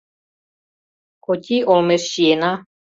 [1.25, 2.51] Коти олмеш чиена.